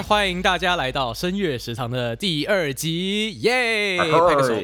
[0.00, 3.98] 呢，欢迎大家来到声乐食堂的第二集，耶！
[3.98, 4.54] 拍个手。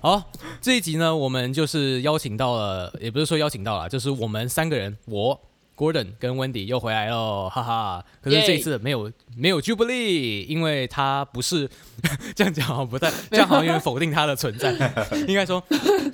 [0.00, 5.40] 好，这一集呢，我们就是邀请到了，也不是说邀请到了，就是我们三个人，我
[5.80, 8.04] Gordon 跟 Wendy 又回来了，哈哈。
[8.20, 11.66] 可是这一次没有没有 Jubilee，因为他不是
[12.36, 14.72] 这样讲，好像不太 这样好像有点否定他的存在。
[15.26, 15.62] 应该说，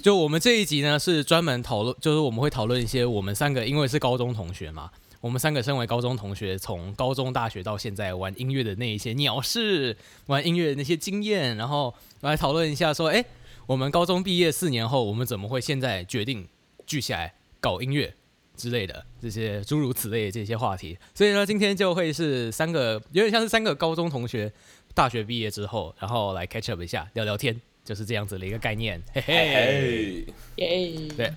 [0.01, 4.89] 就我们这一集呢是专门讨论，就是我们会讨论一些我们三个因为是高中同学嘛，
[5.21, 13.25] 我们三个身为高中同学，从高中、大学到现在玩音乐的那一些鸟事，玩音乐的那些经验，然后来讨论一下说，哎，
[13.67, 16.47] 我们高中毕业四年后，我们怎么会现在决定
[16.87, 18.15] 聚起来搞音乐？
[18.57, 24.51] 之类的这些诸如此类的这些话题，所以呢，今天就会是三个有点像是三个高中同学，
[24.95, 29.01] 大学毕业之后，然后来 catch up 一下，聊聊天，就是这样子的一个概念。
[29.13, 30.27] 嘿嘿，
[30.57, 31.33] 耶，对，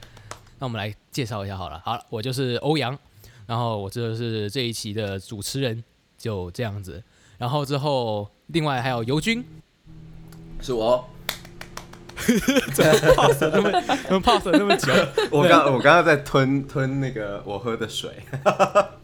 [0.57, 1.81] 那我们来介绍一下好了。
[1.85, 2.97] 好了，我就是欧阳，
[3.45, 5.83] 然后我就是这一期的主持人，
[6.17, 7.03] 就这样子。
[7.37, 9.43] 然后之后，另外还有尤军，
[10.61, 11.07] 是我。
[12.73, 13.71] 怎么 pause 那么
[14.07, 14.91] 怎么 pause 那么久？
[15.31, 18.09] 我刚我刚刚在吞吞那个我喝的水。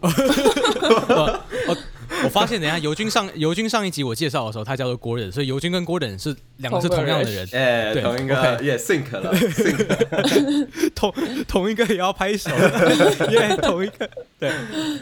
[0.01, 1.75] 我
[2.23, 7.47] 我发现，等下尤军上尤军上一集我介绍的时候，他叫做 Gordon，所以尤军跟 Gordon 是两个是同样的人。
[7.51, 9.33] 哎，同一个也 think 了，
[10.93, 11.13] 同
[11.47, 12.49] 同一个也要拍手，
[13.31, 14.51] 耶，同一个对。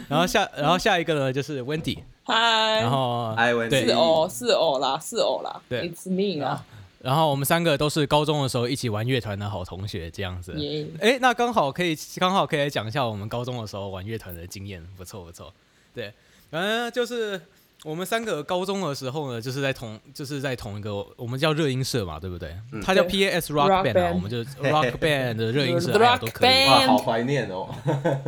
[0.08, 3.36] 然后下然后下一个呢就是 Wendy，嗨，然后
[3.70, 6.64] 是哦是哦啦是哦啦，对，It's me 啊。
[7.04, 10.56] 然后我们三个都是高中的时候一起玩乐团的好同学，这样子。
[10.98, 15.52] 哎，那刚好可以刚好可以来讲一下我们高中的时候玩乐团的经验，不错不错。
[15.94, 16.10] 对，
[16.50, 17.38] 反正就是
[17.84, 22.56] 我们三个高中的时候呢，就是在同就是在同一个我们叫热音社嘛，对不对？
[22.82, 26.66] 它叫 P A S Rock Band 啊，我们就 Rock Band 的热音社 都可以。
[26.66, 27.68] 哇，好怀念哦。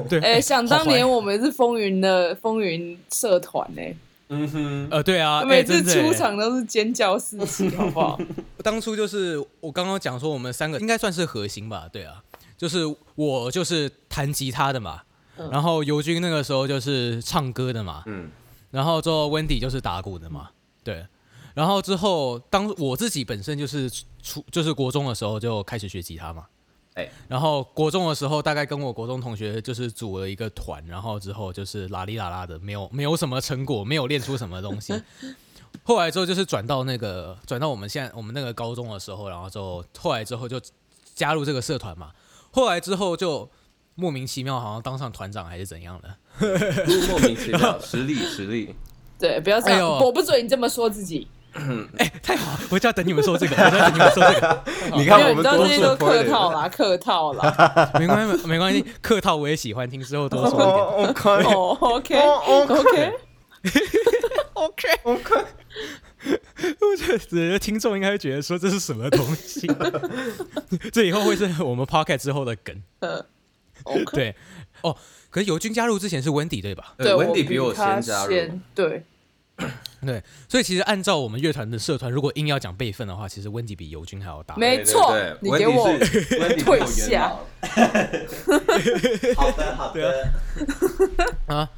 [0.06, 3.82] 对，哎，想当年我们是风云的风云社团呢。
[4.28, 8.18] 嗯哼，呃，对啊，每次出场都是尖叫四起，好不好？
[8.62, 11.88] 当初就是我刚刚讲说，我们三个应该算是核心吧？
[11.92, 12.22] 对啊，
[12.56, 12.80] 就是
[13.14, 15.02] 我就是弹吉他的嘛，
[15.50, 18.30] 然后尤军那个时候就是唱歌的嘛，嗯，
[18.72, 20.50] 然后之后 Wendy 就是打鼓的嘛，
[20.82, 21.06] 对，
[21.54, 23.88] 然后之后当我自己本身就是
[24.22, 26.46] 初就是国中的时候就开始学吉他嘛。
[26.96, 34.94] 哎，然后国中的时候，大概跟我国中同学就是组了一个团，然后之后就是拉里拉拉的，没有没有什么成果，没有练出什么东西。
[35.84, 40.58] 后来之后就是转到那个转到我们现在我们那个高中的时候，然后就后后来之后就
[41.14, 42.12] 加入这个社团嘛。
[42.50, 43.46] 后来之后就
[43.94, 46.16] 莫名其妙好像当上团长还是怎样的，
[47.10, 48.74] 莫名其妙实力实力。
[49.18, 51.28] 对，不要这样，我不准你这么说自己。
[51.98, 52.58] 哎，太好！
[52.70, 54.64] 我就要等你们说这个， 我就要等你们说这个。
[54.96, 60.64] 你看，我们都是客套啦，客套啦， 没关系，没关系，客套我也喜欢听，之后多说一
[61.12, 61.44] 点。
[61.44, 63.12] 哦，OK，OK，OK，OK。
[66.80, 67.18] 我觉
[67.50, 69.70] 得听众应该会觉得说这是什么东西？
[70.92, 72.74] 这以后会是我们 Pocket 之后的梗。
[73.00, 73.24] 嗯，
[74.12, 74.34] 对。
[74.82, 74.96] 哦，
[75.30, 76.94] 可是尤军加入之前是 Wendy 对吧？
[76.98, 78.32] 对，Wendy 比我先加入。
[78.74, 79.04] 对。
[80.04, 84.54] 对，所以其实按照我们乐团的社团，如果硬要讲辈分的话，其实温迪比尤军还要大。
[84.56, 85.88] 没错，你给我
[86.58, 87.34] 退下。
[89.34, 90.28] 好的，好的。
[91.48, 91.68] 啊，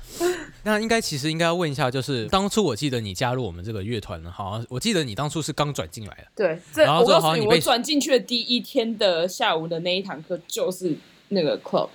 [0.64, 6.26] 那应该其实应该要问一下，就是当初我记得你加入我们这个乐团，好像我记得你当初是刚转进来的。
[6.34, 10.94] 对，然后我告诉你，我转进去的第一天的下午的那一堂课就是
[11.28, 11.88] 那个 club，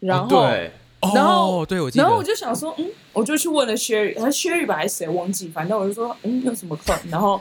[0.00, 0.46] 然后。
[1.14, 6.94] 然后，对，我然后我就想说，嗯，我就去问了 Sherry，他 Sherry 吧还是谁忘记，反正我就说，嗯，有什么课？
[7.10, 7.40] 然后，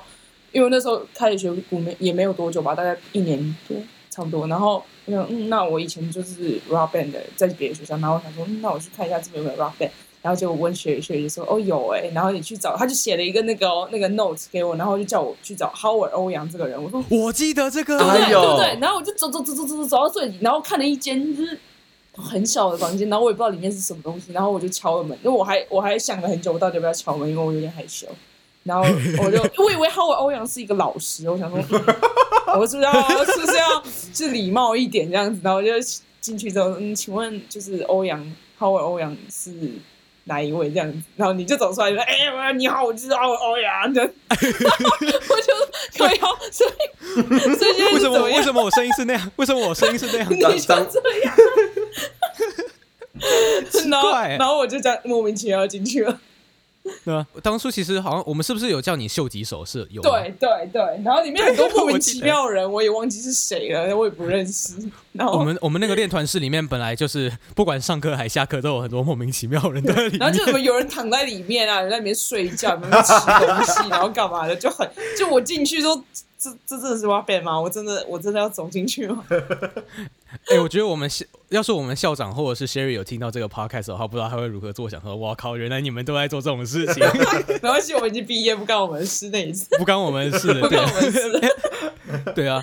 [0.52, 3.78] 因为那时候开始学鼓没也没有多久吧，大概一年多，
[4.10, 4.48] 差不多。
[4.48, 9.90] 然后，嗯，那我以前就是 rock band 的，在别的学校，然后我想说，嗯，那我去看一下这边有没有 rock band。
[10.22, 12.10] 然后就问 Sherry，Sherry 说，哦，有哎。
[12.14, 16.82] 然后你去找，他就写了一个那个那个 notes 给我，然后就叫我去找 Howard 欧阳这个人。
[16.82, 18.28] 我说，我记得这个，对不对？
[18.30, 18.80] 对不对？
[18.80, 21.60] 然后我就走走走走走走走到这里，然后看了一间就是。
[22.14, 28.08] 很小的房间，然后我也不知道里面是什么东西，然后我就敲了门，因为我还我还想了很久，我到底要不要敲门，因为我有点害羞。
[28.64, 28.84] 然后
[29.22, 31.60] 我就我以为哈维欧阳是一个老师，我想说，
[32.58, 33.84] 我是不是要是不是要
[34.14, 35.42] 是礼貌一点这样子？
[35.44, 35.70] 然后我就
[36.22, 38.26] 进去之后，嗯，请问就是欧阳
[38.58, 39.52] 哈维欧阳是
[40.24, 41.00] 哪一位这样子？
[41.18, 43.84] 然后你就走出来说，哎，你好，我是哈维欧阳。
[43.92, 43.96] 我
[45.42, 45.52] 就
[45.98, 49.32] 可以哦，所以所以为什么为什么我声音是那样？
[49.36, 50.32] 为什么我声音是那样？
[50.32, 50.88] 你就这样。
[53.90, 56.20] 然后，然后我就这样莫名其妙进去了。
[57.06, 57.26] 对吧？
[57.42, 59.64] 当初其实好像我们是不是有叫你秀几首？
[59.66, 64.74] 是有吗对对对，然后里面很多莫名其妙的人，我也忘记是谁了， 我也不认识。
[65.14, 70.20] 然后我们我们那个练团室里面本来就是不管上课还下课都有很多莫名其妙的人在里面。
[70.20, 73.14] 然后就怎么有人躺在里面啊，有人在里面睡觉，有吃
[73.46, 74.86] 东西，然后干嘛的，就很
[75.18, 76.04] 就我进去说，
[76.38, 77.58] 这这真的是 Robin 吗？
[77.58, 79.24] 我真的我真的要走进去吗？
[80.52, 87.04] 哎、我觉得我们校要是我们校长或者是 Sherry 有听到这个 podcast 的话，不知道他会如何做，想说哇靠，原来你们都在做这种事情，
[87.48, 90.62] 没关系，我们已经毕业，不干我们的事那一次，不干我们的事了。
[90.68, 91.32] 不干我们的事。
[92.26, 92.62] 对对啊。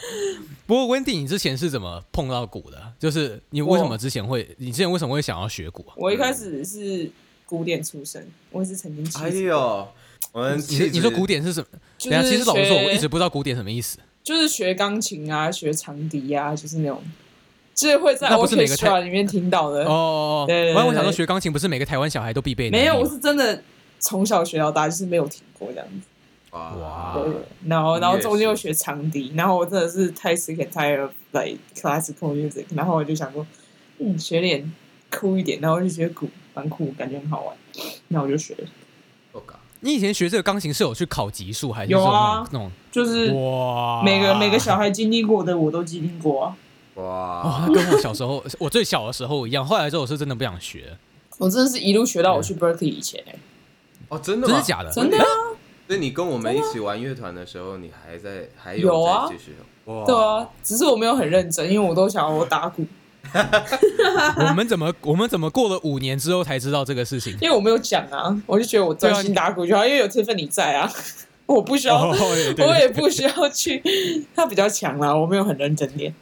[0.66, 2.80] 不过 Wendy，你之前是怎么碰到鼓的？
[2.98, 5.94] 就是你为什么之前会，你之前为什么会想要学鼓啊？
[5.96, 7.10] 我一开始是
[7.46, 9.88] 古典出身，我也是曾经其哎呦，
[10.32, 11.66] 我们你其实你说古典是什么？
[11.98, 13.98] 就等下，其是实老实说，我一直不知道古典什么意思。
[14.22, 17.02] 就是学钢琴啊，学长笛啊，就是那种，
[17.80, 19.84] 就是会在那不是每个 orchestra 里面听到的。
[19.86, 22.76] 哦对对对我我想说学钢琴不是每个台湾小孩都必备的。
[22.76, 23.62] 没有，我是真的
[23.98, 26.06] 从小学到大，就是没有听过这样子。
[26.50, 27.16] 哇
[27.64, 33.46] 然后然后中间又你学长笛，然后我真的是太 sick and tired of like classical music，然后我就想说，
[33.98, 34.70] 嗯，学点
[35.10, 37.56] 酷一点，然后就觉得鼓蛮酷，感觉很好玩，
[38.08, 38.68] 那我就学了，
[39.30, 46.56] 我靠你以前学这个钢琴是有去考级数还是有啊那种就是哇每个每个小孩经历过的我都经历过啊。
[46.94, 49.64] 哇，跟我小时候 我最小的时候一样。
[49.64, 50.96] 后来之后我是真的不想学，
[51.38, 53.38] 我真的是一路学到我去 Berkeley 以前、欸，
[54.08, 54.52] 哦，真的吗？
[54.52, 54.90] 真的假的？
[54.92, 55.24] 真的啊，
[55.86, 59.54] 所以你跟我们一起玩乐团的时候，你还在还有啊在继续
[59.86, 62.84] 哇对啊，只是我没有很认真，因为我都想要我打鼓，
[63.32, 67.32] 我们怎么我们怎么过了五年之后才知道这个事情？
[67.40, 70.90] 因为我没有讲啊，我就觉得我专心打鼓就好，因为有 Tiffany 在啊，
[71.46, 73.82] 我不需要，哦对对我也不需要去，
[74.36, 76.14] 他比较强啦，我没有很认真练。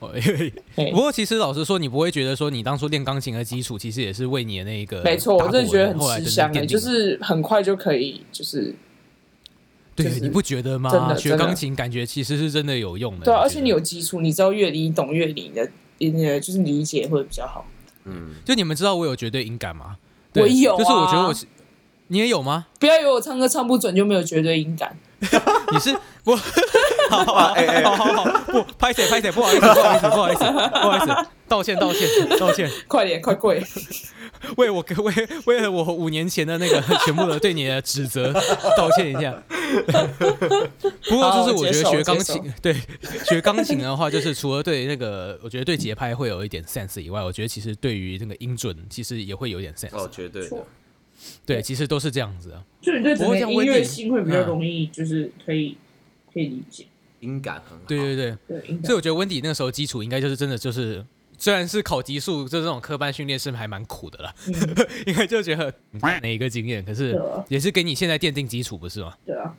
[0.00, 8.74] 哦对不过其实老实说，你不会觉得说你当初练钢琴的基础，其实也是为你的那一个没错，我真的觉得很吃香诶、哎，就是很快就可以，就是
[9.96, 11.16] 对，就是你不觉得吗？
[11.16, 13.24] 学钢琴感觉其实是真的有用的。
[13.24, 17.66] 对啊，而且你有基础，你知道乐理，你懂乐理，你的你的就是理解会比较好。
[18.04, 19.96] 嗯，就你们知道我有绝对音感吗？
[20.32, 21.46] 对我有啊就是我觉得我是，
[22.08, 22.66] 你也有吗？
[22.78, 25.94] 不要以为我唱歌唱不准就没有绝对音感， 你是
[26.28, 26.36] 不？
[27.08, 32.06] 好好好好好好，不拍谁拍谁，不好意思不好意思不好意思不好意思，道歉道歉
[32.38, 33.62] 道歉，快点，快跪！
[34.58, 38.30] 为我为为了我五年前的那个 全部的对你的指责
[38.76, 39.42] 道歉一下。
[41.08, 42.76] 不过就是我觉得学钢琴，对
[43.24, 49.96] 学钢琴的话，就是除了对那个，我觉得对节拍会有一点 sense 以外，我觉得其实对于那个音准，其实也会有点 sense。
[49.96, 50.56] 哦，绝对的，
[51.46, 52.62] 对，其实都是这样子啊。
[52.82, 55.76] 就你对整个音乐性会比较容易，就是可以
[56.32, 56.86] 可以理解。
[57.20, 57.84] 音感很好。
[57.86, 61.04] 对对对，对，音所以我觉得温迪那个时候基础应该就是真的就是。
[61.40, 64.54] 虽然是考级数，就这种科班训练是还蛮苦的啦，嗯
[65.06, 67.16] 应该就觉得哪一个经验，可是
[67.46, 69.14] 也是给你现在奠定基础，不是吗？
[69.24, 69.54] 对啊，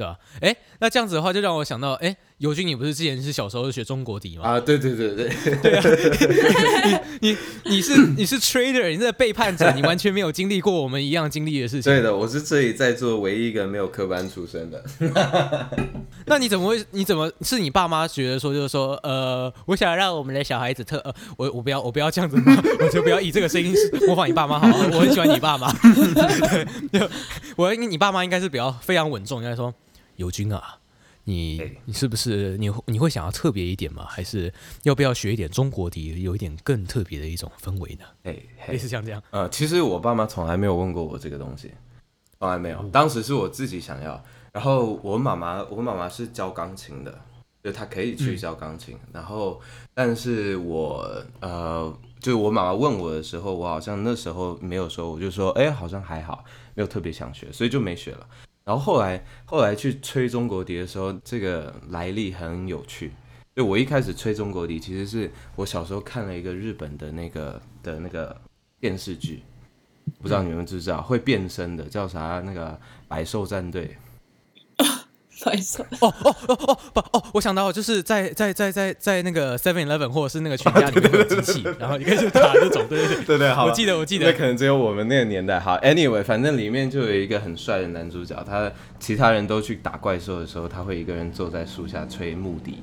[0.00, 0.16] 对吧？
[0.40, 4.44] 哎，那这样子的话，就让我想到，哎，尤军，你不是之前是小时候是学中国笛吗？
[4.44, 5.28] 啊，对对对对
[5.60, 11.92] 对，你你你是你是 trader，你是背叛者，你完全没有经历过我们一样经历的事情。
[11.92, 14.82] 对的，我是这里在座唯一一个没有科班出身的。
[16.24, 16.82] 那你怎么会？
[16.92, 23.74] 你怎么是你爸妈觉得说，就是说，呃，我想让我们的小孩子特，呃，我我不要我不要这样子嘛，我就不要以这个声音
[24.06, 25.70] 模仿你爸妈好了，我很喜欢你爸妈。
[26.50, 27.10] 对，就
[27.56, 29.74] 我你爸妈应该是比较非常稳重，应该说，
[30.20, 30.76] 尤军啊。
[31.24, 34.06] 你哎你是不是你你会想要特别一点吗？
[34.08, 34.52] 还是
[34.84, 38.04] 要不要学一点中国笛，有一点更特别的一种氛围呢？
[38.22, 41.72] 哎类嘿，似像这样，呃，其实我爸妈从来没有问过我这个东西，
[42.38, 42.82] 从来没有。
[42.90, 47.20] 当时是我自己想要，然后我妈妈，我妈妈是教钢琴的，
[47.62, 48.96] 就她可以去教钢琴。
[49.12, 49.60] 然后，
[49.92, 56.42] 但是我呃，就是我妈妈问我的时候，我好像那时候没有说，我就说，哎、好像还好，
[56.74, 58.26] 没有特别想学，所以就没学了。
[58.70, 63.10] 然后后来后来去吹中国笛的时候，这个来历很有趣。
[63.56, 68.40] 就我一开始吹中国笛，其实是我小时候看了一个日本的那个的那个
[68.78, 69.42] 电视剧，
[70.22, 72.40] 不知道你们知不知道会变身的，叫啥？
[72.46, 73.98] 那个百兽战队。
[75.44, 83.24] 白色哦哦哦哦不哦，我想到了就是在在在在在那个 Seven Eleven 或者是那个全家里面会有机器， 然后你可以去打那种，对对对。
[83.24, 85.58] 对对，好，我记得我记得那可能只有我们那个年代。
[85.60, 92.82] 好，anyway，反正里面就有一个很帅的男主角，他其他人都去打怪兽的时候，他会一个人坐在树下吹木笛。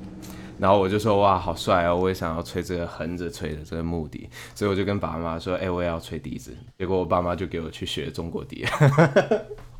[0.58, 1.94] 然后我就说哇，好帅哦！
[1.94, 6.52] 我也想要吹这个横着吹的这个木笛，所以我就跟爸妈说，哎、我也要吹笛子。
[6.76, 8.66] 结果我爸妈就给我去学中国笛，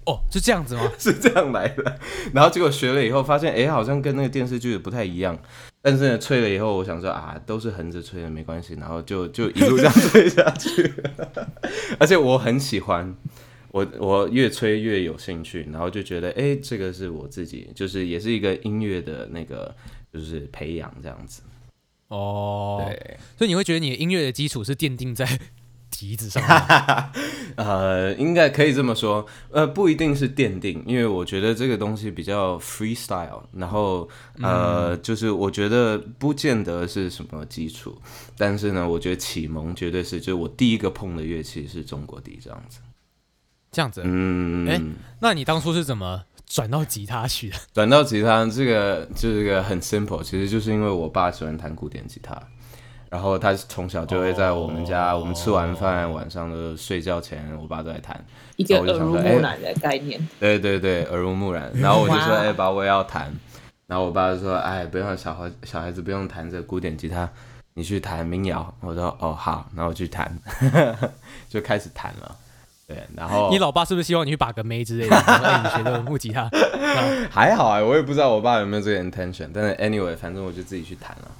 [0.08, 0.90] 哦，是这样子吗？
[0.98, 1.98] 是这样来的。
[2.32, 5.38] 然后结果学了以后，发现哎、好像跟那个电视剧的不太一样。
[5.82, 8.72] 但是呢，吹了以后，我想说啊，都是横着吹的，没关系。
[8.80, 10.94] 然后就就一路这样吹下去。
[12.00, 13.14] 而且我很喜欢，
[13.70, 19.74] 我我我越吹越有兴趣，然后就觉得哎、这个是我自己，就是也是一个音乐的那个
[20.12, 21.42] 就是培养这样子。
[22.08, 25.26] 哦，对，所以你会觉得你的音乐的基础是奠定在
[25.98, 27.26] 笛子上面。
[27.56, 34.08] 呃，应该可以这么说，呃，不一定是奠定，因为我觉得这个东西比较 freestyle，然后
[34.40, 38.00] 呃，就是我觉得不见得是什么基础，
[38.36, 42.78] 但是呢，我觉得启蒙绝对是，就是我第一个碰的乐器是中国笛这样子。
[43.72, 44.80] 这样子，嗯，哎
[45.20, 47.56] 那你当初是怎么转到吉他去的？
[47.74, 52.34] 转到吉他这个就是个很 simple，其实就是因为我爸喜欢弹古典吉他，
[53.10, 58.22] 然后他从小就会在我们家，哦我们吃完饭晚上的睡觉前，我爸都在弹。
[58.56, 60.20] 一个耳濡目染的概念。
[60.38, 61.70] 对对对，耳濡目染。
[61.74, 63.32] 然后我就说，哎、爸，我也要弹。
[63.86, 67.26] 然后我爸就说，哎，不用，小孩小孩子不用弹这古典吉他，
[67.74, 68.74] 你去弹民谣。
[68.80, 70.36] 我说，哦，好，然后我去弹，
[71.48, 72.36] 就开始弹了。
[72.86, 75.16] 对，然后你老爸是不是希望你去把个妹之类的？
[75.16, 76.50] 然后让你学个木吉他？
[77.30, 81.30] 还好啊，我也不知道我爸有没有这个 intention，但是 anyway，反正我就自己去弹了。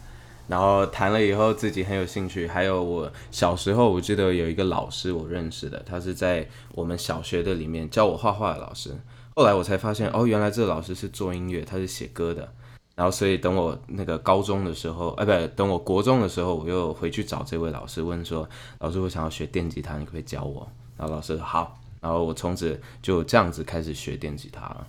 [0.49, 8.97] 然后弹了以后自己很有兴趣，还有我小时候我记得有一个老师我认识的，他是在我们小学的里面教我画画的老师。
[9.37, 12.52] 后来我才发现，哦，原来这个老师是做音乐，他是写歌的。
[12.97, 18.49] 然后所以等我那个高中的时候，哎，不，等我国中的时候，我又回去找这位老师问说，
[18.81, 20.67] 老师我想要学电吉他，你可不可以教我？
[20.97, 24.88] 然后老师说好，然后我从此就这样子开始学电吉他了。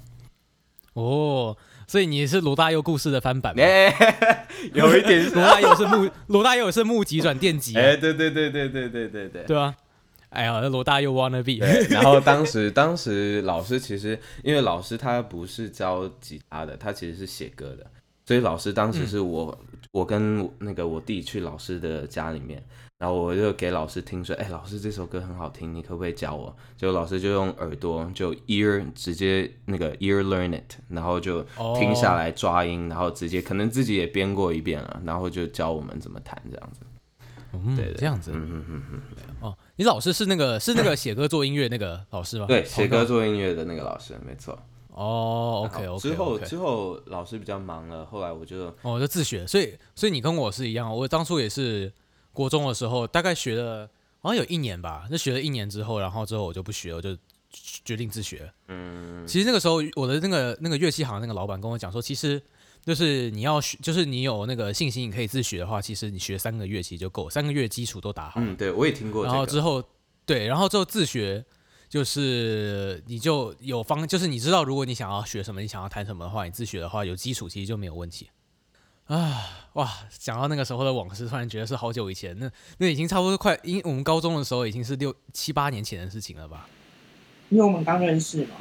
[0.94, 1.56] 哦，
[1.90, 3.64] 所以你是罗大佑故事的翻版吗？
[3.64, 9.44] 哎、 有一点罗大佑是木，罗大佑是木吉转电吉啊，哎、对对对对对对对对。
[9.46, 9.76] 对啊？
[10.30, 17.84] 哎呀，那罗大佑 wanna be，然后当时 当时老师其实因为老师他不是教吉他的，他其实是写歌的，
[18.28, 19.60] 所以老师当时是我、
[19.92, 22.64] 我跟那个我弟去老师的家里面，
[23.00, 26.54] 然后我就给老师听说，哎，老师这首歌很好听，你可不可以教我？
[26.76, 31.42] 结果老师就用耳朵就 ear 直接那个 ear learn it，然后就
[31.80, 36.82] 听下来抓音，然后直接可能自己也编过一遍了，然后就教我们怎么弹这样子。
[37.54, 38.32] 嗯，对对这样子。
[38.34, 39.02] 嗯嗯嗯嗯，
[39.40, 42.48] 哦，你老师是那个是那个写歌做音乐那个老师吗？
[42.48, 43.06] 对，写歌。
[43.06, 44.60] 做音乐的那个老师，没错。
[44.90, 46.02] 哦，OK 好 OK。
[46.02, 51.90] 之后之后老师比较忙了，后来我就哦，就自学，所以所以你跟我是一样，我当初也是
[52.34, 57.18] 国中的时候，大概学了好像有一年吧，就学了一年之后，然后之后我就不学，我就
[57.84, 58.52] 决定自学。
[58.68, 62.42] 嗯其实那个时候我的那个那个乐器行那个老板跟我讲说，其实
[62.86, 68.40] 就是你要学，就是你有那个信心，你可以自学的话，其实你学三个月其实就够，三个月基础都打好。
[68.42, 69.34] 嗯，对我也听过这个。
[69.34, 69.84] 然后之后
[70.26, 71.46] 对，然后之后自学。
[71.90, 78.30] 就是你就有方，就是你知道，如果你想要学什么，你想要弹什么的话，你自学的话有基础，其实就没有问题。
[79.10, 79.90] 啊，哇！
[80.20, 86.68] 讲到那个时候的往事，突然觉得是好久以前，那那已经差不多快，因我们高中的时候已经是六七八年前的事情了吧？
[87.50, 88.58] 因为我们刚认识嘛，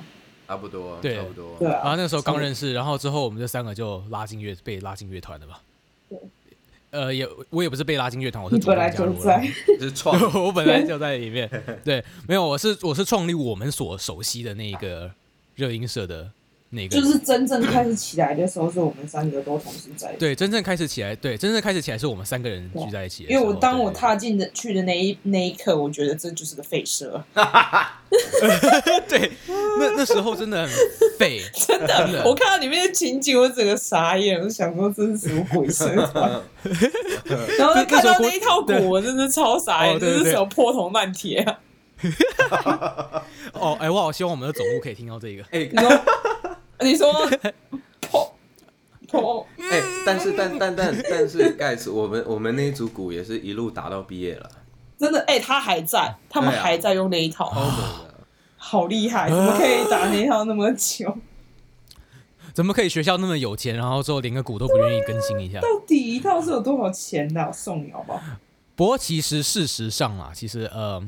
[0.47, 1.55] 差不多，对差不多。
[1.59, 5.61] 对啊，然后那个时候刚认识，然后之后我们这三个就拉进乐，被拉进乐团的吧？
[6.09, 6.19] 对。
[6.91, 9.19] 呃，也我也不是被拉进乐团，我是本来动加入的。
[9.19, 9.47] 就在，
[9.79, 11.47] 是创 我本来就在里面。
[11.85, 15.13] 对，没有，我是我是创立我们所熟悉的那一个
[15.55, 16.33] 热音社的
[16.71, 16.97] 那个。
[16.97, 20.13] 就是真正开始起来的时候，是我们三个都同时在。
[20.19, 23.25] 对，真正开始起来，对，真正开始起来是我们三个人聚在一起。
[23.29, 27.23] 因为我当我踏进的去的那一那一刻，我觉得这就是个废社，
[29.09, 29.31] 对，
[29.79, 30.71] 那那时候真的很
[31.19, 32.23] 废， 真的。
[32.25, 36.41] 我看到里面的情景，我整个傻眼，我想说这是什么鬼社团？
[37.59, 41.59] 然后再看到那一套对鼓，我真的超傻眼，这是什么破铜烂铁啊？
[43.55, 45.43] 哦，哎，我好希望我们的总务可以听到这个。
[45.51, 45.69] 哎
[46.81, 47.13] 你说
[48.11, 48.35] 破
[49.09, 54.51] 破哎，但是但但但但是，guys，我们我们那一组鼓也是一路打到毕业了。
[54.99, 57.53] 真的哎、他还在，他们还在用那一套，
[58.57, 61.17] 好厉害，怎么可以打那一套那么久？
[62.53, 65.61] 怎么可以学校那么有钱，然后之后连个鼓都不愿意更新一下？
[65.61, 68.21] 到底一套是有多少钱的、我送你好不好？
[68.75, 71.01] 不过其实事实上啊，其实呃，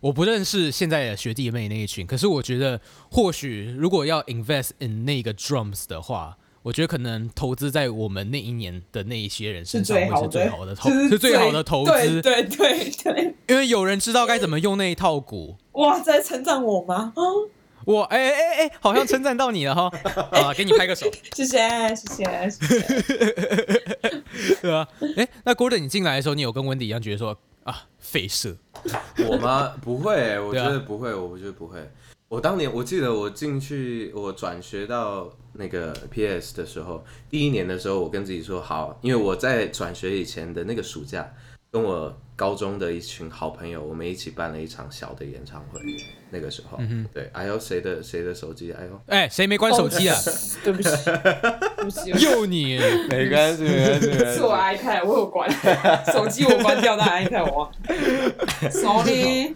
[0.00, 15.56] 我不认识现在的学弟妹那一群，可是我觉得或许如果要 invest in 那个 drums 的话，我觉得可能投资在我们那一年的那一些人身上会是最好的投，就 是是最好的投资，对对对对，因为有人知道该怎么用那一套鼓。
[15.72, 17.12] 哇，在称赞我吗？
[17.16, 17.48] 哦，
[17.84, 19.90] 我哎哎哎哎，好像称赞到你了哈！
[20.30, 21.58] 啊，给你拍个手，谢谢
[21.96, 24.22] 谢谢谢谢。
[24.60, 24.86] 对吧、
[25.16, 27.36] 哎，那 Gordon 你进来的时候，你有跟温迪一样觉得说
[27.68, 28.56] 啊，废社，
[29.28, 29.76] 我吗？
[29.82, 31.86] 不会，我觉得不会，我觉得不会。
[32.26, 41.30] 我当年我记得我进去，我转学到那个 PS 的时候，第一年的时候，我跟自己说好，因为我在转学以前的那个暑假，
[41.70, 45.78] 跟我高中的一群好朋友，我们一起办了一场小的演唱会。
[46.30, 46.78] 那个时候，
[47.12, 48.72] 对，哎呦，谁的谁的手机？
[48.72, 50.16] 哎呦，哎，谁没关手机啊？
[50.64, 55.50] 对不起，对不起，又你，没关系，没关系，是我 iPad，我有关
[56.12, 57.72] 手机，我关掉，但 iPad 我忘。
[58.70, 59.54] Sorry，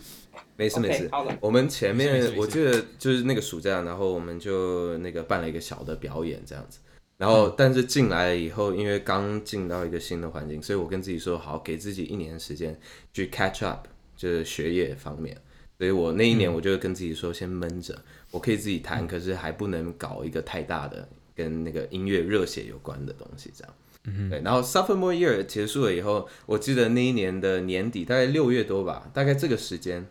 [0.57, 1.11] 没事没事。
[1.41, 6.79] 我们前面我记得就是那个暑假，然后我们就那个办了一个小的表演这样子。
[7.19, 12.77] 然后，但是进来了以后，因为刚进到一个新的环境，所以我跟自己说好，给自己一年时间
[13.13, 13.87] 去 catch up，
[14.17, 15.37] 就是学业方面。
[15.83, 17.93] 所以我那一年我就跟自己说，先闷着，
[18.31, 23.75] 我可以自己弹，可是还不能搞一个太大的跟那个音乐热血有关的东西，这样。
[24.05, 24.41] 嗯对。
[24.45, 30.07] 然后 sophomore year 结束了以后，我记得那一年的年底，大概六月多吧，大概这个时间，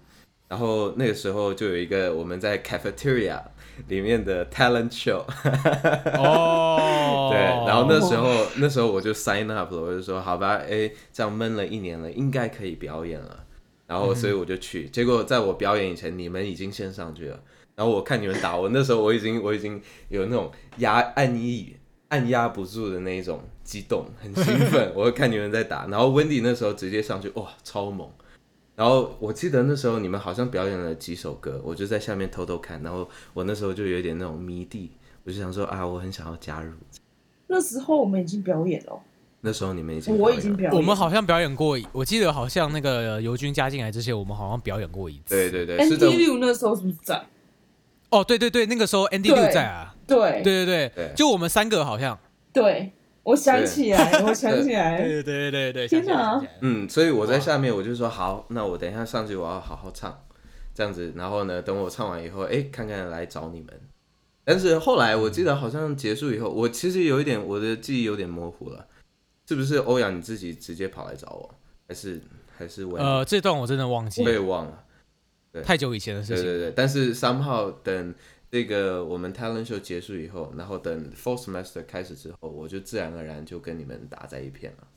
[0.50, 3.42] 然后那个时候就有一个我们在 cafeteria
[3.88, 5.24] 里面的 talent show。
[6.20, 13.46] 哦，对，然后那时候那时候我就 sign up 了，我就说好吧，哎，这样闷了一年了，应该可以表演了。
[13.92, 17.38] 然后所以我就去，结果在我表演以前，你们已经先上去了。
[17.76, 21.76] 然后我看你们打，我那时候我已经我已经有那种压按抑
[22.08, 24.92] 按压不住的那一种激动，很兴奋。
[24.96, 28.10] 我会看你们在打，然后 Wendy 那时候直接上去，哇，超猛。
[28.78, 32.82] 然后我记得那时候你们好像表演了几首歌，我就在下面偷偷看。
[32.82, 34.92] 然后我那时候就有点那种迷弟，
[35.26, 36.72] 我就想说啊，我很想要加入。
[37.48, 38.98] 那时候我们已经表演了。
[39.42, 45.36] 那时候你们已经，我已经表演，我们好像表演过，我记得好像那个尤军加进来之前，我们好像表演过一次。
[45.36, 47.26] 对对对，Andy Liu 那时候是不是在？
[48.10, 49.96] 哦，对对对，那个时候 Andy Liu 在啊。
[50.06, 52.20] 对对对对，就我们三个好像。
[52.54, 52.92] 对，
[53.24, 55.02] 我想起来，我想起来。
[55.02, 56.40] 对对对对，天哪！
[56.60, 60.16] 嗯，所以我在下面，我就说好，那我等一下上去，我要好好唱，
[60.76, 61.14] 这样子。
[61.16, 63.70] 然后呢，等我唱完以后，哎，看看来找你们。
[64.44, 68.86] 但是后来我记得好像结束以后，我其实有一点我的记忆有点模糊了。
[69.52, 71.56] 是不是欧阳你自己直接跑来找我，
[71.86, 72.22] 还是
[72.58, 72.98] 还是我？
[72.98, 74.84] 呃，这段我真的忘记，我也忘了，
[75.52, 76.46] 对，太久以前的事情。
[76.46, 78.16] 对对对，但是三号等
[78.50, 84.88] 这个我们 talent show 结束以后，然后等 f o r t semester 开始之后，我就自然而然就跟你们打在一片了。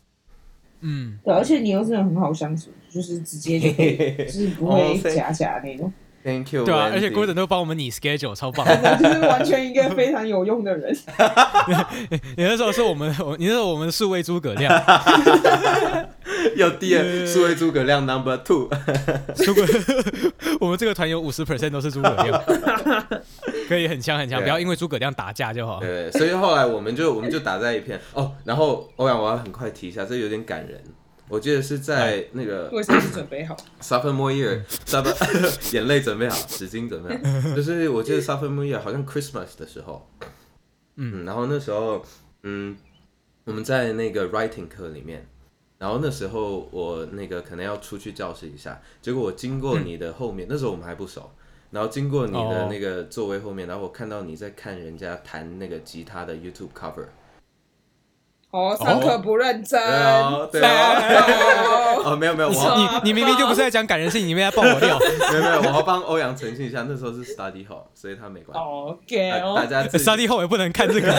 [0.82, 3.72] 嗯，对，而且你又真的很好相处，就是直接就
[4.24, 5.92] 就是不会假假那种。
[6.24, 6.64] Thank you。
[6.64, 8.66] 对啊，而且 Gordon 都帮我们拟 schedule，超棒。
[8.98, 10.96] 就是完全一个非常有用的人。
[12.36, 14.72] 你那时候是我们， 你那时候我们数位诸葛亮。
[16.56, 18.70] 有第二数位诸葛亮 Number Two。
[19.36, 19.66] 诸葛，
[20.60, 22.42] 我们这个团有五十 percent 都是诸葛亮，
[23.68, 25.80] 可以很强很强，不要因为诸葛亮打架就好。
[25.80, 28.32] 对，所以后来我们就我们就打在一片哦。
[28.44, 30.80] 然后欧阳，我要很快提一下，这有点感人。
[31.28, 34.60] 我记得是在那个，卫生纸准备好， Sophomore year，
[35.72, 37.22] 眼泪准备好，纸巾准备好，
[37.56, 40.06] 就是我记得 Sophomore year 好像 Christmas 的时候，
[40.96, 42.04] 嗯，然后那时候，
[42.42, 42.76] 嗯，
[43.44, 45.26] 我们在那个 writing 课里面，
[45.78, 51.30] 然后那时候我那个可能要出去教室一下，结果我经过你的后面，那时候我们还不熟，
[51.70, 57.06] 然后经过你的那个座位后面，然后我看到你在看人家弹那个吉他的 YouTube cover。
[58.54, 59.80] 哦，上课不认真。
[60.52, 61.02] 对啊，
[62.06, 64.96] 哦，没有没有，我你你明明就不是在讲感人事情，你在爆我料。
[65.32, 68.64] 没有没有，我要帮欧阳澄清一下，那时候是 study hall，所以他没关系。
[68.64, 71.12] OK，大家 study hall 也不能看这个。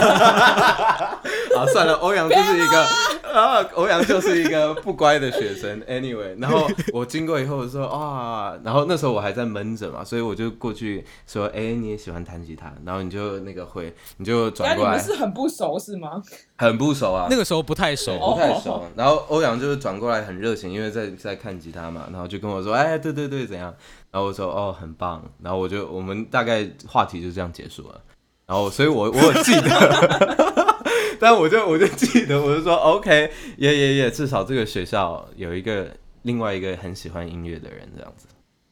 [1.54, 2.86] 好，算了，欧阳就是一个
[3.34, 5.82] 啊，欧阳就是一个不乖的学生。
[5.82, 12.72] Anyway，然后我经过以后说啊，然后那时候我还在闷着嘛，所以我就过去说，哎，你也喜欢弹吉他？
[12.86, 14.92] 然后你就那个会，你就转过来。
[14.92, 16.22] 你们是很不熟是吗？
[16.58, 18.84] 很不熟啊，那个时候不太熟，不太熟。
[18.96, 23.74] 然后欧阳就是转过来很热情，因为在在看吉他嘛，然后就跟我说：“哎，对对对，怎样？”
[24.12, 28.02] 然后我说：“哦，很棒。”然后我就我们大概话题就这样结束了。
[28.48, 30.76] 然后所以，我我有记得，
[31.20, 35.88] 但我就我就记得，我就说：“OK，耶耶耶，至少这个学校有一个
[36.22, 38.28] 另外一个很喜欢音乐的人这样子。”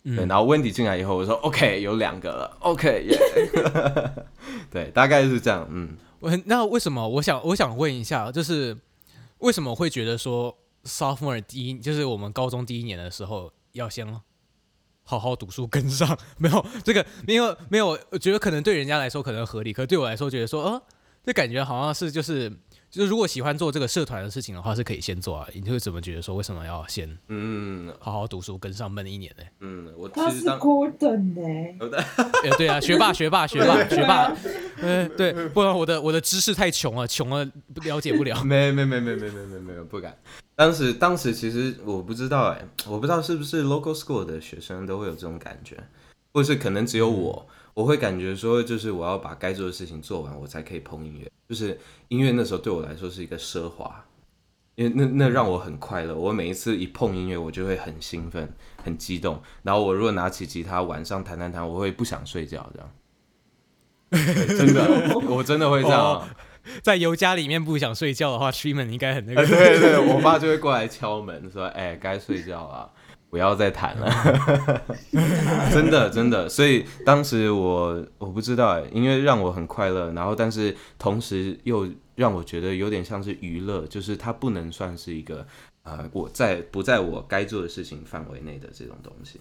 [0.06, 0.26] 对。
[0.26, 2.58] 然后温迪进来以后，我说：“OK，有两个了。
[2.60, 3.18] ”OK，耶。
[4.70, 5.68] 对，大概是这样。
[5.72, 5.90] 嗯。
[6.24, 7.06] 我那为什么？
[7.06, 8.78] 我想我想问一下，就是
[9.40, 14.08] 为什么会觉得说 sophomore 第一，就是我们高中第一年的时候要先
[15.04, 16.18] 好好读书跟上？
[16.40, 20.82] 没有这个，没有没有，我觉得可能对人家来说可能合理，可对我来说觉得说，呃，
[21.26, 22.50] 这感觉好像是就是。
[22.94, 25.48] 就是如果喜欢做这个社团的事情的话，是可以先做啊。
[25.52, 29.44] 你会怎么觉得说，为什么要先嗯好好读书跟上闷一年呢？
[29.62, 31.98] 嗯，我他是 Gordon 呢？
[32.44, 34.32] 哎， 对啊，学霸学霸学霸学霸，
[34.78, 37.44] 嗯， 对，不然我的我的知识太穷了，穷了
[37.84, 38.44] 了解不了。
[38.44, 40.16] 没没没没没没没没有不敢。
[40.56, 45.76] 当时当时其实我不知道哎，我不知道是不是 local school 的学生都会有这种感觉，
[46.32, 47.48] 或是可能只有我。
[47.74, 51.32] 我会感觉说，就是我要把该做的事情做完，我才可以碰音乐。
[51.50, 54.06] 就是音乐那时候对我来说是一个奢华，
[54.76, 56.16] 因为那那让我很快乐。
[56.16, 58.52] 我每一次一碰音乐，我就会很兴奋、
[58.84, 59.42] 很激动。
[59.64, 62.92] 然后我如果拿起吉他，晚上弹弹弹，我会不想睡觉，这样。
[64.58, 66.00] 真的， 我真的会这样。
[66.00, 66.28] 哦
[66.82, 69.46] 在尤家里面不想睡觉的话，Treatment 应该很那个。
[69.46, 72.90] 对对，我爸就会过来敲门说：“哎，该睡觉了，
[73.34, 74.06] 不要再谈了。”
[75.74, 85.48] 真的真的，所以当时我我不知道哎，音乐让我很快乐，然后但是同时又让我觉得有点像是娱乐，就是它不能算是一个
[85.82, 89.40] 呃我在不在我该做的事情范围内的这种东西。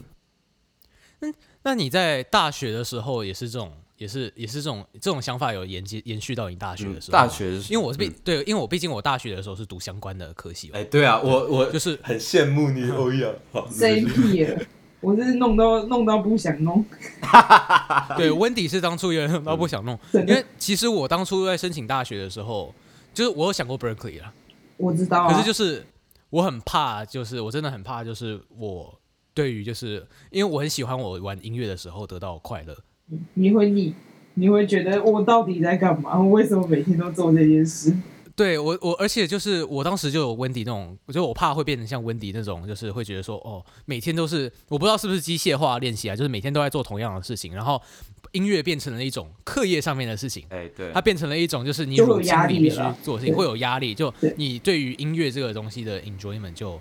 [1.64, 3.72] 那你在大学的时候也是这种，
[4.02, 7.24] 也是也是这种这种想法有延接延续到你大学的时候吗？
[7.24, 13.32] 大学的时候因为我是毕、嗯对，因为我毕竟我大学的时候是读相关的科系嘛，哎，对啊，我我就是很羡慕你，欧阳。
[13.52, 14.66] 好 same here，
[15.00, 16.84] 我是弄到弄到不想弄，
[18.18, 22.74] 对温迪是当初有人都不想弄，因为其实我当初在申请大学的时候，
[23.14, 24.32] 就是我有想过 Berkeley 啦，
[24.76, 25.32] 我知道啊。
[25.32, 25.86] 可是就是
[26.30, 28.98] 我很怕，就是我真的很怕，就是我
[29.34, 32.76] 对于就是因为我很喜欢我玩音乐的时候得到快乐，
[33.34, 33.94] 你会腻，
[34.34, 36.18] 你会觉得我到底在干嘛？
[36.18, 37.94] 我为什么每天都做这件事？
[38.34, 47.80] 对我我，而且就是我当时就有温迪那种，我觉得我怕会变成像温迪那种，就是会觉得说，哦，每天都是我不知道是不是机械化练习啊，就是每天都在做同样的事情，然后
[48.32, 56.80] 音乐变成了一种课业上面的事情，哎，对它，变成了一种就是你有压力必须做的事情，会有压力，就你对于音乐这个东西的 enjoyment 就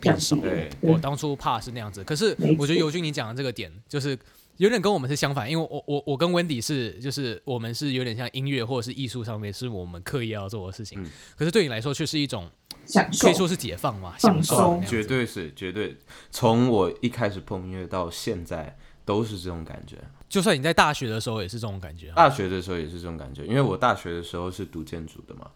[0.00, 0.36] 变少。
[0.36, 4.16] 对我当初怕是那样子，可是我觉得尤军你讲的这个点，就是
[4.60, 12.46] 有点跟我们是相反，因为我我我跟温迪是，就是我们是有点像音乐或者是艺术上面是我们刻意要做的事情，嗯可是对你来说却是一种
[12.84, 15.96] 享受可以说是解放嘛，享受绝对是绝对。
[16.30, 19.96] 从我一开始碰音乐到现在，都是这种感觉。
[20.28, 22.14] 就算你在大学的时候也是这种感觉啊。
[22.16, 25.50] 大学的时候也是这种感觉，因为我大学的时候是读建筑的嘛。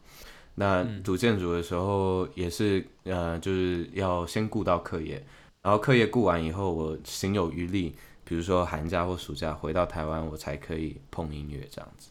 [0.54, 5.22] 那嗯读建筑的时候也是呃，就是要先顾到课业，
[5.60, 12.10] 然后课业顾完以后，我行有余力，比如说寒假或暑假回到台湾，我才可以碰音乐这样子。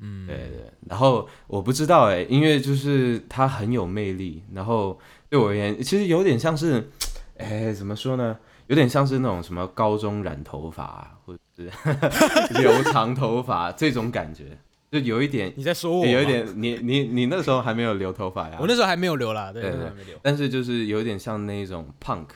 [0.00, 4.98] 嗯，对对，然后我不知道哎，音乐就是它很有魅力，然后
[5.30, 6.90] 对我而言，其实有点像是，
[7.38, 8.36] 哎，怎么说呢？
[8.66, 11.70] 有点像是那种什么高中染头发啊，或者是
[12.60, 14.58] 留长头发这种感觉，
[14.90, 18.56] 就有一点，你在说我吗有一，点，你你你那时候还没有留头发呀？
[18.58, 20.18] 我那时候还没有留啦，对，对那时候还没留。
[20.22, 22.26] 但是就是有点像那种 punk，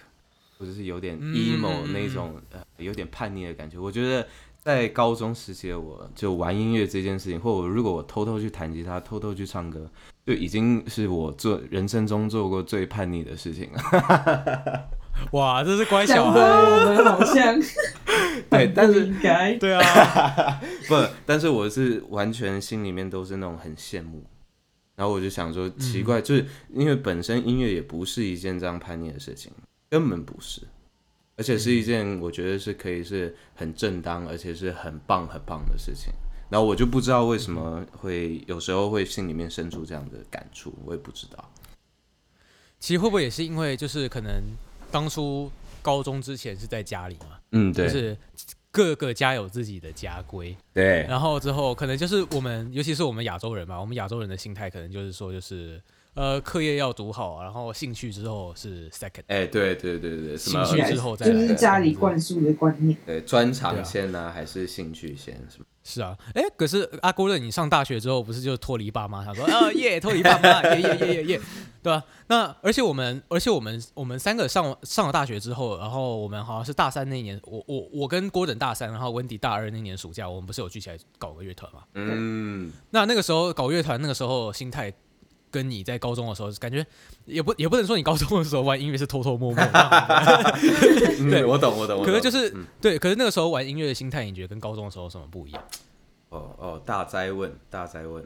[0.59, 3.79] 或者是有点嗯 emo 那种、呃有点叛逆的感觉。
[3.79, 9.91] 我觉得在高中时期的我，就玩音乐这件事情，或我如果我偷偷去弹吉他，偷偷去唱歌，
[10.27, 14.89] 就已经是我做人生中做过最叛逆的事情了。
[15.33, 17.61] 哇，这是乖小孩，我们好像
[18.49, 19.55] 对，但是应该。
[19.55, 20.95] 对啊， 不，
[21.27, 24.25] 但是我是完全心里面都是那种很羡慕。
[24.95, 29.51] 然后我就想说，奇怪，就是因为本身音乐也不是一件这样叛逆的事情，
[29.89, 30.63] 根本不是，
[31.37, 36.13] 而且是一件我觉得是可以是很正当，而且是很棒很棒的事情。
[36.51, 41.53] 然后我就不知道为什么会有时候会心里面生出这样的感触，我也不知道。
[42.81, 44.43] 其实会不会也是因为就是可能
[44.91, 45.51] 当初
[45.83, 48.17] 高中之前是在家里嘛，嗯，对，就是
[48.71, 55.83] 各个家有自己的家规，对，然后之后可能就是我们，尤其是我们亚洲人嘛，我们亚洲人的心态可能就是说，就是
[56.19, 62.99] 呃，课业要读好，然后兴趣之后是 second，哎，对对对对，兴趣之后再就来是家里灌输的观念。
[63.07, 65.35] 对专长先呢、还是兴趣先？
[65.49, 65.65] 什么？
[65.85, 69.25] 是啊，哎，可是阿郭乐，你上大学之后不是就脱离爸妈？
[69.25, 71.41] 他说啊耶，脱离爸妈， 耶耶耶耶耶，
[71.85, 81.85] 对吧、那而且我们，而且我们，我们三个上上了大学之后，然后我们好像是大三那一年，我我我跟郭等大三，然后温迪大二那年暑假，我们不是有聚起来搞个乐团嘛？
[81.95, 84.93] 嗯，那那个时候搞乐团，那个时候心态
[85.51, 86.87] 跟你在高中的时候，感觉
[87.25, 89.65] 也不也不能说你高中的时候玩音乐是偷偷摸摸，
[91.31, 91.43] 对。
[91.43, 92.65] 嗯我懂我懂，可是就是、嗯。
[92.81, 95.63] 对，可是那个时候玩音乐的心态，你觉得跟高中的时候有什么不一样？
[96.31, 98.23] 哦哦，大灾问，大灾问，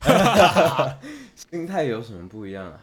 [1.50, 2.80] 心态有什么不一样啊？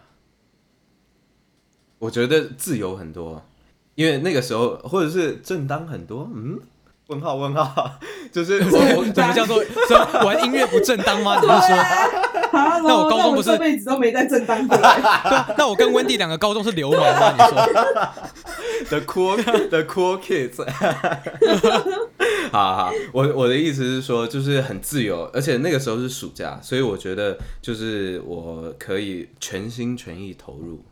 [2.00, 3.44] 我觉得自由很多，
[3.96, 6.60] 因为那个时候或者是正当很多，嗯，
[7.08, 7.92] 问号问号，
[8.32, 11.36] 就是我我怎么叫做说 玩音乐不正当吗？
[11.40, 11.76] 你是说？
[12.52, 14.96] 那那我高中不是这辈子都没在正当过来。
[15.24, 17.32] 对啊，那我跟温蒂两个高中是流氓吗？
[17.32, 19.36] 你说？the cool
[19.70, 20.66] the cool kids，
[22.52, 30.84] 好好，我我的意思是说，就是很自由，而且那个时候是暑假，所以我觉得就是我可以全心全意投入。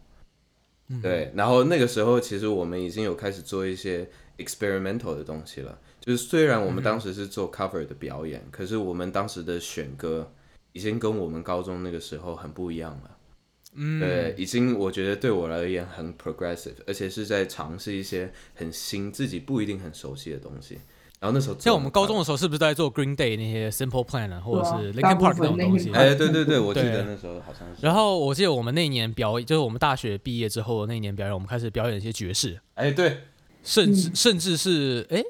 [1.01, 5.75] 对，然后那个时候其实我们已经有开始做一些 experimental 的东西了。
[6.05, 10.29] 就是虽然我们当时是做 cover 的表演，可是我们当时的选歌
[10.73, 13.11] 已经跟我们高中那个时候很不一样了。
[13.75, 20.77] 嗯，对，已经我觉得对我而言很 progressive，而且是在尝试一些很新、自己不一定很熟悉的东西。
[21.19, 27.77] 然后那时候像我们高中的的，时候，是不是都在做 Green Day 那些 Simple Plan 啊，或者是 Linkin Park 那种东西哎，对对对， 我记得那时候好像是。
[27.79, 33.19] 然后我记得我们那一年表演，就是我们大学毕业之后那一年表演，我们开始表演一些爵士，哎，对，
[33.63, 35.23] 甚至、嗯甚至是哎，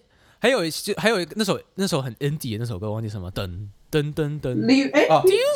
[0.44, 3.32] 还有，就还有那首，那首很 N D 的那首歌，忘记什么？
[3.32, 4.54] 噔噔噔噔，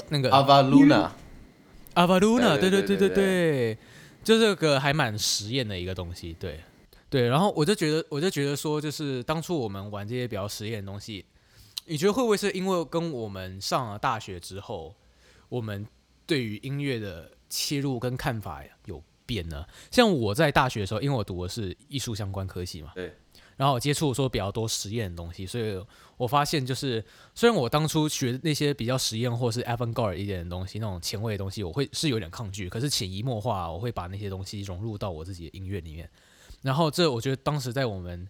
[0.08, 3.78] 那个 Avaruno，Avaruno，对对对对对。
[4.24, 6.62] 就这个还蛮实验的一个东西，对
[7.10, 7.28] 对。
[7.28, 11.26] 然后我就觉得，我就觉得说，就是当初我们玩这些比较实验的东西，
[11.86, 14.96] 你觉得会不会是因为跟我们上了大学之后，
[15.50, 15.86] 我们
[16.26, 19.66] 对于音乐的切入跟看法有变呢？
[19.92, 22.94] 像我在大学的时候，因为我读的是艺术相关科系嘛。
[23.58, 25.84] 然后我接触说比较多实验的东西，所以
[26.16, 36.10] 我发现就是，虽然我当初学那些比较实验或是 avant-garde 一点的东西，那种前卫的东西，我会是有点抗拒，可是潜移默化，我会把那些东西融入到我自己的音乐里面。
[36.62, 38.28] 然后这我觉得当时在我们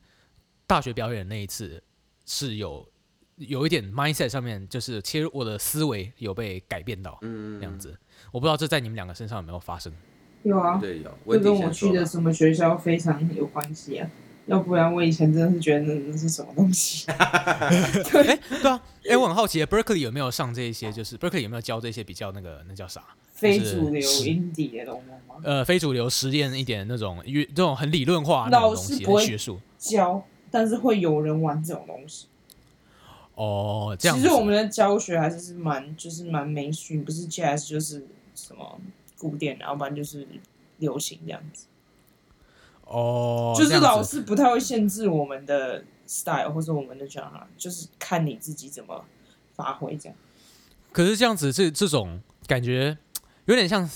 [0.65, 1.83] 大学表演那一次
[2.25, 2.87] 是有
[3.35, 7.97] 有一点 mindset 上面，就是切入我的思维有被改变到嗯，这样子。
[8.31, 9.91] 我不知道这在你们两个身上有没有发生？
[10.43, 11.11] 有啊，对，有。
[11.25, 11.69] 这跟我。
[11.69, 14.09] 去的什么学校非常有关系啊。
[14.47, 17.05] 要不然我以前真的是觉得那那是什么东西？
[17.11, 20.91] 哎，对啊，哎，我很好奇，Berkeley 有没有上这一些？
[20.91, 23.03] 就是 Berkeley 有没有教这些比较那个那叫啥？
[23.33, 25.35] 非主流 indie 的东西吗？
[25.43, 29.59] 呃，非主流实验一点那种，乐这种很理论化那种老东西，学术。
[29.77, 32.27] 教，但是会有人玩这种东西。
[33.35, 34.17] 哦，这样。
[34.17, 38.79] 其实我们的教学还是是蛮就是蛮 mainstream，不是 jazz 就是什么
[39.19, 40.25] 古典，然后不然就是
[40.79, 41.65] 流行这样子。
[42.87, 49.03] 哦，就是老师不太会限制我们的 style 或者我们的 genre，就是看你自己怎么
[49.55, 50.17] 发挥这样。
[50.91, 52.97] 可是这样子，这这种感觉
[53.45, 53.87] 有点像，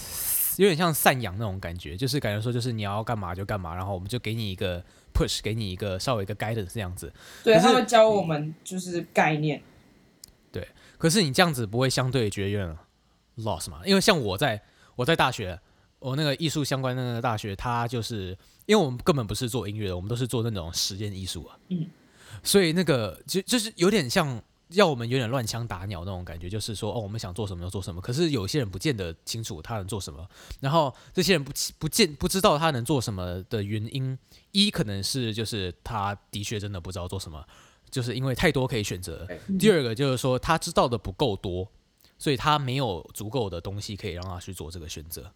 [0.57, 7.11] 有点像散养那种感觉，就是感觉说，就是你要干嘛就干嘛，然后我们就给你一个 push，给你一个稍微一个 guidance 这样子。
[7.43, 9.61] 对，他会教我们就是概念。
[10.51, 12.77] 对可是你这样子不会相对觉得有点
[13.37, 13.81] lost 嘛？
[13.85, 14.61] 因为像我在
[14.97, 15.59] 我在大学，
[16.01, 21.57] 我那个艺术相关的那个大学，它就是因为我们根本不是做音乐的，我们都是做那种实验艺术啊。
[21.69, 21.87] 嗯。
[22.43, 28.01] 所以那个就就是有点像要我们有点乱枪打鸟那种感觉，就是说哦，我们想做什么就做什么。
[28.01, 30.27] 可是有些人不见得清楚他能做什么，
[30.59, 34.17] 然后这些人不不见不知道他能做什么的原因，
[34.53, 37.45] 一可能是就是他的确真的不知道做什么，
[37.91, 39.27] 就是因为太多可以选择。
[39.29, 41.69] 哎第二个就是说他知道的不够多，
[42.17, 45.31] 所以他没有足够的东西可以让他去做这个选择。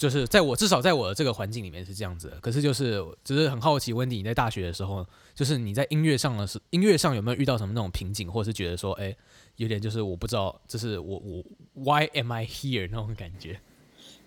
[0.00, 9.14] 就是在我至少在我的这个环境里面是这样子的，可是就是只是很好奇，温迪你在大学的时候，就是你在音乐上的时音乐上有没有遇到什么那种瓶颈，或者是觉得说，哎、
[9.56, 13.60] 有点就是我不知道，就是我我 Why am I here 那种感觉？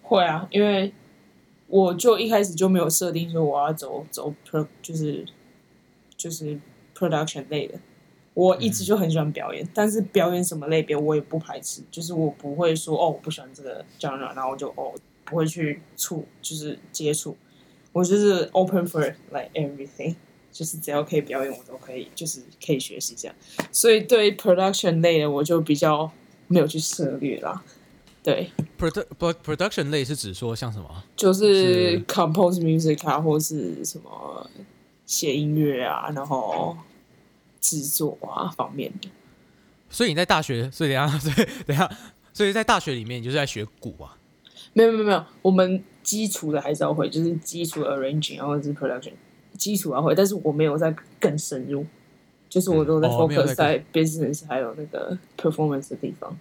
[0.04, 0.94] 会啊，因为
[1.66, 5.26] 我就一开始就没有设定说我要走走 pro，就是
[6.16, 6.60] 就是
[6.96, 7.80] production 类的。
[8.36, 14.94] 我一直就很喜欢表演，但是表演什么类别我也不排斥，就是我不会说哦我不喜欢这个 genre，然后我就哦
[15.34, 17.36] 不会去触就是接触，
[17.92, 20.16] 我就是 open for like everything，
[20.54, 23.36] 就是只要可以表演我都可以，就是可以学习这样。
[23.72, 26.12] 所以对 production 类的我就比较
[26.48, 27.64] 没有去涉猎啦，
[28.22, 28.52] 对。
[28.80, 31.04] produ pro- production 类是指说像什么？
[31.16, 34.50] 就是是 compose music 啊，或是什么
[35.06, 36.78] 写音乐啊，然后
[37.60, 39.10] 制作啊方面的。
[39.90, 41.90] 所以你在大学，所以等下，所以等下，
[42.34, 44.18] 所以在大学里面你就是在学鼓啊。
[44.74, 49.14] 没有没有没有，我们基础的还是要会，就是基础 arranging 啊或者是 production，
[49.58, 51.86] 基础要会，但是我没有在更深入，
[52.50, 56.38] 就是我都在 focus 在 business 还有那个 performance 的地方。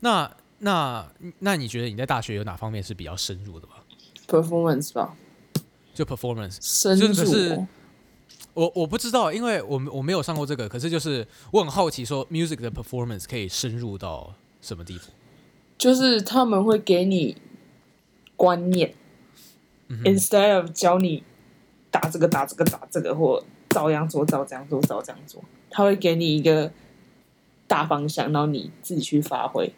[0.00, 3.74] 那那那你觉得你在大学有哪方面是比较深入的吗
[4.26, 5.16] ？performance 吧，
[5.92, 7.66] 就 performance，深入
[8.54, 15.04] 我我不知道，因为我我没有上过这个，可是就是我很好奇，说 music 的 performance 可以深入到什么地步？
[15.76, 17.36] 就是他们会给你
[18.38, 18.94] 观念、
[19.88, 21.24] 嗯 i n s t e a d of 教你
[21.90, 26.70] 打这个打这个打这个，或照样做照这样做照这样做，他会给你一个
[27.66, 29.74] 大方向，然后你自己去发挥，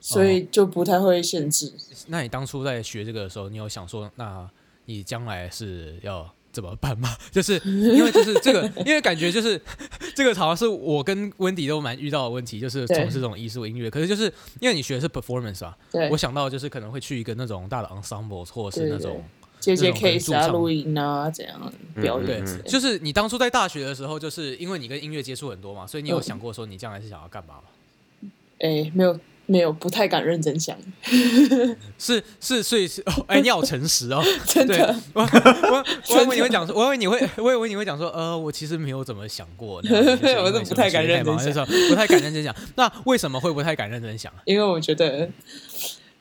[0.00, 1.74] 所以就不太会限制。
[2.06, 4.48] 那你当初在学这个的时候，你有想说，那
[4.86, 7.14] 你将来是要怎么办嘛？
[7.30, 9.60] 就是因为就是这个， 因为感觉就是
[10.16, 14.24] 这个好像是我跟温迪都蛮遇到的问题，就是对从事这种艺术音乐，可是就是
[14.60, 19.24] 因为你学的是 performance 啊，对我，想到就是可能会去一个那种大的 ensemble 或者是那对对种。
[19.58, 22.68] 接接 case 啊、录音啊，怎样表对演之类的。
[22.68, 28.30] 就是你当初在大学的时候，就是因为你跟音乐接触很多嘛，所以你有嗯想过说你将来是想要干嘛吗？
[28.60, 30.76] 哎、没有没有不太敢认真想，
[31.98, 34.96] 是是，所以是哦，哎，你好诚实哦，对 真的。
[35.14, 42.54] 我我 我以为你会讲说，我以为你会，我以为你会讲说，呃，我其实没有怎么想过，那是我是不太敢认真什么事情太忙就是不太敢认真想。
[42.74, 44.42] 那为什么会不太敢认真想啊？
[44.44, 45.30] 因为我觉得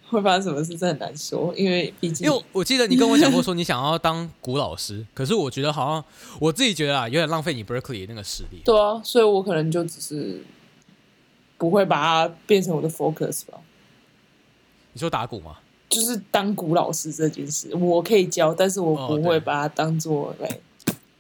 [0.10, 6.06] 会发生什么事，这很难说，因为毕竟因为我记得你跟我讲过说你想要当古老师，可是我觉得好像
[6.40, 8.62] 我自己觉得啊，有点浪费你 Berkeley 那个实力。
[8.64, 10.44] 对啊，所以我可能就只是
[11.58, 13.60] 不会把它变成我的 focus 吧。
[14.94, 15.58] 你说打鼓吗？
[15.88, 20.50] 就是当鼓老师这件事，我可以教，但是我哦不会把它当做来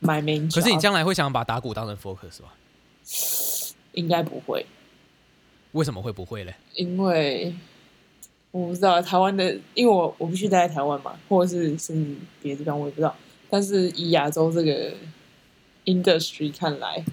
[0.01, 0.53] my main。
[0.53, 2.53] 可是你将来会想把打鼓当成 focus 吧？
[3.93, 4.65] 应该不会，
[5.73, 6.55] 为什么会不会嘞？
[6.73, 7.55] 因为
[8.51, 13.15] 我不知道台湾的，因为我我必须待在台湾嘛，或者是甚至别的地方我也不知道。
[13.49, 14.93] 但是以亚洲这个
[15.85, 17.05] industry 看来，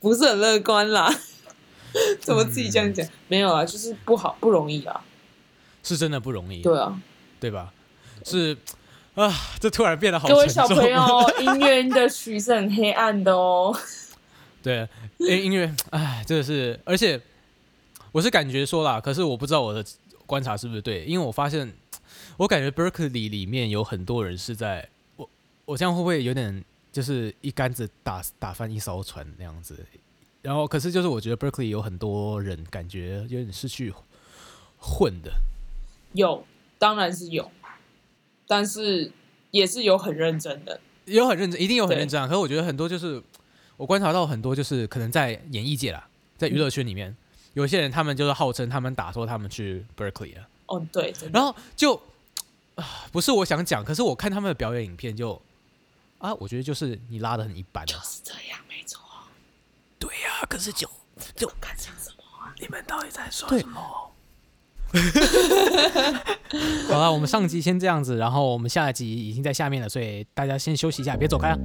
[0.00, 1.12] 不是很乐观啦。
[2.20, 3.06] 怎么自己这样讲？
[3.28, 5.04] 没有啊，就是不好，不容易啊。
[5.82, 7.00] 是真的不容易，对啊，
[7.40, 7.72] 对吧？
[8.24, 8.56] 是
[9.14, 11.00] 啊，这突然变得好各位小朋友，
[11.40, 13.74] 音乐 industry 是很黑暗的哦。
[14.62, 14.86] 对，
[15.18, 17.18] 音音乐，哎，真的是，而且
[18.12, 19.82] 我是感觉说啦，可是我不知道我的
[20.26, 21.72] 观察是不是对，因为我发现，
[22.36, 25.30] 我感觉 Berkeley 里面有很多人是在，我
[25.64, 29.86] 我这样会不会有点就是一竿子打打翻一艘船那样子？
[30.42, 33.92] 然后，可是就是我觉得 Berkeley 有很多人感觉有点失去
[34.78, 35.32] 混的，
[36.12, 36.44] 有，
[36.78, 37.50] 当然是有，
[38.46, 39.10] 但是
[39.50, 40.80] 也是有很认真的。
[41.06, 42.26] 有很认真，一定有很认真啊。
[42.26, 43.22] 可是我觉得很多就是
[43.76, 47.16] 我观察到很多就是可能在演艺界啦，在娱乐圈里面，
[47.54, 52.00] 有些人他们就是号称他们打说他们去 Berkeley 了，哦，对，然后就
[52.74, 55.40] 啊不是我想讲，可是我看他们的表演影片就
[56.18, 58.02] 啊，我觉得就是你拉的很一般啊。
[58.04, 59.00] 是这样，没错。
[60.48, 60.88] 可是就
[61.34, 62.54] 就看上什么啊？
[62.60, 63.80] 你们到底在说什么？
[66.88, 71.58] 好了，我们上集先这样子，然后我们下集已经在下面了，所以大家先休息一下，别走开啊。